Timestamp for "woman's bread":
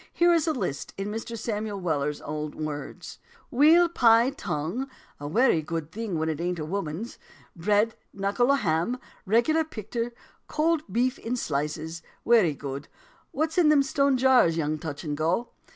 6.65-7.93